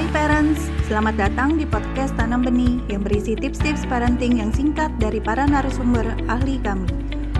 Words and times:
Hai 0.00 0.08
parents, 0.16 0.72
selamat 0.88 1.20
datang 1.20 1.60
di 1.60 1.68
podcast 1.68 2.16
Tanam 2.16 2.40
Benih 2.40 2.80
yang 2.88 3.04
berisi 3.04 3.36
tips-tips 3.36 3.84
parenting 3.84 4.40
yang 4.40 4.48
singkat 4.48 4.88
dari 4.96 5.20
para 5.20 5.44
narasumber 5.44 6.16
ahli 6.24 6.56
kami. 6.64 6.88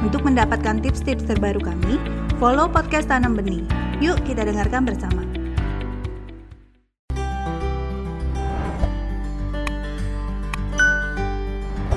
Untuk 0.05 0.21
mendapatkan 0.29 0.77
tips-tips 0.85 1.25
terbaru 1.25 1.57
kami, 1.57 1.97
follow 2.37 2.69
podcast 2.69 3.09
Tanam 3.09 3.33
Benih. 3.33 3.65
Yuk 4.05 4.21
kita 4.29 4.45
dengarkan 4.45 4.85
bersama. 4.85 5.25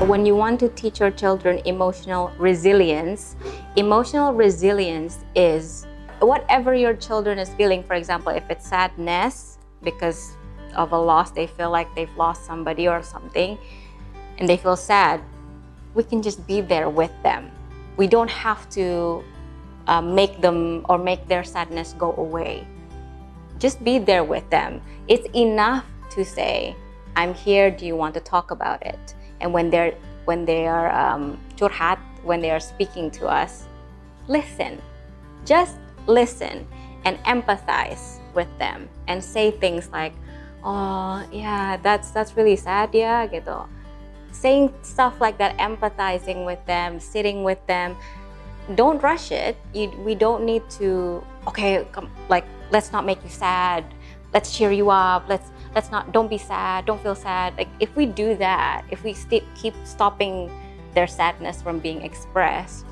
When 0.07 0.23
you 0.23 0.39
want 0.39 0.64
to 0.64 0.71
teach 0.71 1.04
your 1.04 1.11
children 1.11 1.59
emotional 1.68 2.32
resilience, 2.39 3.36
emotional 3.75 4.32
resilience 4.32 5.27
is 5.36 5.84
whatever 6.23 6.71
your 6.71 6.95
children 6.95 7.36
is 7.36 7.52
feeling. 7.59 7.84
For 7.84 8.00
example, 8.00 8.32
if 8.32 8.48
it's 8.48 8.64
sadness 8.64 9.59
because 9.84 10.39
of 10.75 10.91
a 10.91 10.97
loss, 10.97 11.32
they 11.32 11.47
feel 11.47 11.71
like 11.71 11.93
they've 11.95 12.15
lost 12.18 12.45
somebody 12.45 12.87
or 12.87 13.01
something, 13.01 13.57
and 14.37 14.47
they 14.47 14.57
feel 14.57 14.75
sad, 14.75 15.21
we 15.93 16.04
can 16.04 16.21
just 16.21 16.46
be 16.47 16.61
there 16.61 16.89
with 16.89 17.11
them. 17.23 17.51
We 17.97 18.07
don't 18.07 18.29
have 18.29 18.69
to 18.71 19.23
uh, 19.87 20.01
make 20.01 20.41
them 20.41 20.86
or 20.89 20.97
make 20.97 21.27
their 21.27 21.43
sadness 21.43 21.93
go 21.97 22.13
away. 22.18 22.65
Just 23.59 23.83
be 23.83 23.99
there 23.99 24.23
with 24.23 24.49
them. 24.49 24.82
It's 25.07 25.27
enough 25.36 25.86
to 26.11 26.25
say, 26.25 26.75
"I'm 27.15 27.33
here. 27.33 27.69
Do 27.69 27.85
you 27.85 27.96
want 27.96 28.13
to 28.15 28.19
talk 28.19 28.51
about 28.51 28.82
it?" 28.83 29.15
and 29.43 29.54
when 29.54 29.69
they're 29.69 29.93
when 30.25 30.46
they 30.46 30.65
are 30.65 30.89
um, 30.91 31.37
when 32.23 32.41
they 32.41 32.49
are 32.49 32.59
speaking 32.59 33.11
to 33.11 33.27
us, 33.27 33.67
listen. 34.27 34.81
Just 35.45 35.77
listen 36.08 36.66
and 37.03 37.17
empathize 37.25 38.19
with 38.33 38.47
them 38.58 38.88
and 39.08 39.21
say 39.21 39.52
things 39.52 39.89
like, 39.91 40.13
"Oh, 40.64 41.23
yeah, 41.31 41.78
that's 41.78 42.12
that's 42.12 42.36
really 42.36 42.56
sad, 42.56 42.95
ya." 42.95 43.28
gitu. 43.28 43.67
Saying 44.33 44.73
stuff 44.81 45.22
like 45.22 45.38
that, 45.38 45.53
empathizing 45.61 46.44
with 46.47 46.64
them, 46.66 46.97
sitting 47.00 47.44
with 47.44 47.61
them. 47.67 47.95
Don't 48.80 49.03
rush 49.03 49.30
it. 49.30 49.59
You, 49.75 49.92
we 50.02 50.16
don't 50.16 50.47
need 50.47 50.64
to. 50.80 51.22
Okay, 51.52 51.86
come, 51.92 52.09
like 52.31 52.47
let's 52.72 52.95
not 52.95 53.05
make 53.05 53.22
you 53.22 53.30
sad. 53.30 53.83
Let's 54.33 54.55
cheer 54.55 54.72
you 54.72 54.89
up. 54.89 55.28
Let's 55.30 55.53
let's 55.75 55.92
not 55.92 56.11
don't 56.11 56.30
be 56.30 56.38
sad 56.38 56.86
don't 56.86 57.02
feel 57.02 57.16
sad 57.16 57.55
like 57.58 57.67
if 57.80 57.95
we 57.95 58.05
do 58.05 58.36
that 58.36 58.86
if 58.92 59.03
we 59.03 59.14
st- 59.14 59.44
keep 59.55 59.73
stopping 59.83 60.50
their 60.94 61.08
sadness 61.08 61.61
from 61.61 61.80
being 61.80 62.02
expressed 62.02 62.86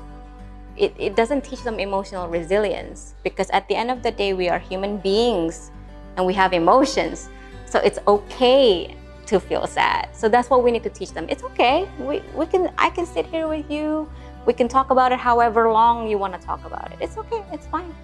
it, 0.76 0.94
it 0.98 1.14
doesn't 1.14 1.44
teach 1.44 1.62
them 1.62 1.78
emotional 1.78 2.28
resilience 2.28 3.14
because 3.22 3.48
at 3.50 3.68
the 3.68 3.74
end 3.74 3.90
of 3.90 4.02
the 4.02 4.10
day 4.10 4.32
we 4.32 4.48
are 4.48 4.58
human 4.58 4.96
beings 4.98 5.70
and 6.16 6.26
we 6.26 6.34
have 6.34 6.52
emotions 6.52 7.28
so 7.72 7.78
it's 7.78 7.98
okay 8.06 8.94
to 9.24 9.40
feel 9.40 9.66
sad. 9.66 10.10
So 10.12 10.28
that's 10.28 10.50
what 10.50 10.62
we 10.62 10.70
need 10.70 10.82
to 10.82 10.90
teach 10.90 11.12
them. 11.12 11.26
It's 11.30 11.42
okay. 11.42 11.88
We, 11.98 12.20
we 12.36 12.44
can 12.44 12.70
i 12.76 12.90
can 12.90 13.06
sit 13.06 13.24
here 13.24 13.48
with 13.48 13.70
you. 13.70 14.06
We 14.44 14.52
can 14.52 14.68
talk 14.68 14.90
about 14.90 15.10
it 15.10 15.18
however 15.18 15.72
long 15.72 16.06
you 16.06 16.18
want 16.18 16.38
to 16.38 16.46
talk 16.46 16.62
about 16.66 16.92
it. 16.92 16.98
It's 17.00 17.16
okay. 17.16 17.42
It's 17.50 17.66
fine. 17.66 17.94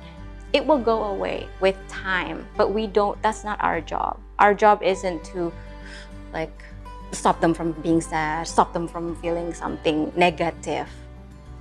It 0.55 0.65
will 0.65 0.79
go 0.79 1.05
away 1.05 1.47
with 1.61 1.77
time 1.87 2.47
but 2.57 2.73
we 2.73 2.87
don't 2.87 3.21
that's 3.21 3.45
not 3.45 3.61
our 3.61 3.83
job. 3.83 4.19
Our 4.39 4.55
job 4.55 4.83
isn't 4.83 5.23
to 5.33 5.53
like 6.33 6.63
stop 7.13 7.39
them 7.43 7.53
from 7.53 7.73
being 7.73 8.01
sad 8.01 8.49
stop 8.49 8.73
them 8.73 8.89
from 8.89 9.17
feeling 9.17 9.53
something 9.53 10.11
negative. 10.17 10.89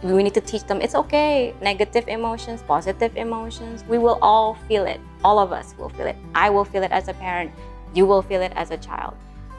We 0.02 0.23
need 0.23 0.36
to 0.36 0.42
teach 0.52 0.64
them 0.64 0.80
it's 0.81 0.95
okay. 0.95 1.53
Negative 1.61 2.08
emotions 2.08 2.61
positive 2.61 3.17
emotions 3.17 3.83
we 3.89 3.97
will 3.97 4.17
all 4.21 4.55
feel 4.69 4.86
it. 4.86 5.02
All 5.25 5.39
of 5.39 5.52
us 5.52 5.75
will 5.77 5.89
feel 5.89 6.08
it. 6.08 6.16
I 6.33 6.49
will 6.49 6.64
feel 6.64 6.83
it 6.83 6.92
as 6.92 7.09
a 7.09 7.14
parent 7.16 7.52
you 7.93 8.05
will 8.05 8.21
feel 8.21 8.41
it 8.41 8.52
as 8.55 8.71
a 8.71 8.77
child 8.77 9.13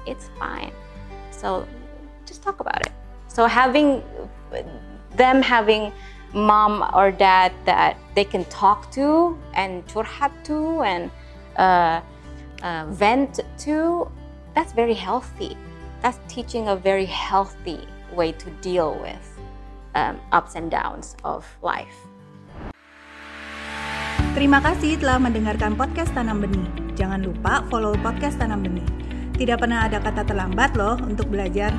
it's 0.06 0.30
fine 0.38 0.72
so 1.30 1.66
just 2.26 2.42
talk 2.42 2.60
about 2.60 2.80
it 2.86 2.92
so 3.28 3.46
having 3.46 4.02
them 5.16 5.42
having 5.42 5.92
mom 6.34 6.84
or 6.94 7.10
dad 7.10 7.52
that 7.64 7.96
they 8.14 8.24
can 8.24 8.44
talk 8.46 8.90
to 8.92 9.36
and 9.54 9.86
curhat 9.88 10.32
to 10.44 10.82
and 10.82 11.10
uh, 11.56 12.00
uh, 12.62 12.86
vent 12.90 13.40
to, 13.58 14.10
that's 14.54 14.72
very 14.72 14.94
healthy. 14.94 15.56
That's 16.02 16.18
teaching 16.28 16.68
a 16.68 16.76
very 16.76 17.06
healthy 17.06 17.80
way 18.12 18.32
to 18.32 18.50
deal 18.62 18.98
with 19.00 19.40
um, 19.94 20.20
ups 20.32 20.54
and 20.54 20.70
downs 20.70 21.16
of 21.24 21.46
life. 21.62 22.06
Terima 24.34 24.62
kasih 24.62 25.00
telah 25.02 25.18
mendengarkan 25.18 25.74
podcast 25.74 26.14
Tanam 26.14 26.38
Benih. 26.38 26.87
Jangan 26.98 27.22
lupa 27.22 27.62
follow 27.70 27.94
podcast 28.02 28.42
Tanam 28.42 28.66
Benih. 28.66 28.82
Tidak 29.38 29.54
pernah 29.54 29.86
ada 29.86 30.02
kata 30.02 30.26
terlambat 30.26 30.74
loh 30.74 30.98
untuk 30.98 31.30
belajar. 31.30 31.70